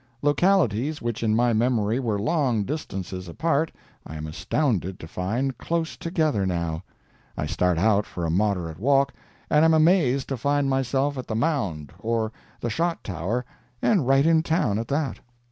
Localities 0.23 0.99
which, 0.99 1.21
in 1.21 1.35
my 1.35 1.53
memory, 1.53 1.99
were 1.99 2.17
long 2.19 2.63
distances 2.63 3.27
apart, 3.27 3.71
I 4.03 4.15
am 4.15 4.25
astounded 4.25 4.99
to 4.99 5.07
find 5.07 5.55
close 5.59 5.95
together 5.95 6.43
now. 6.43 6.83
I 7.37 7.45
start 7.45 7.77
out 7.77 8.07
for 8.07 8.25
a 8.25 8.31
moderate 8.31 8.79
walk, 8.79 9.13
and 9.47 9.63
am 9.63 9.75
amazed 9.75 10.27
to 10.29 10.37
find 10.37 10.67
myself 10.67 11.19
at 11.19 11.27
the 11.27 11.35
Mound 11.35 11.91
or 11.99 12.31
the 12.61 12.69
Shot 12.71 13.03
Tower—and 13.03 14.07
right 14.07 14.25
in 14.25 14.41
town 14.41 14.79
at 14.79 14.87
that. 14.87 15.19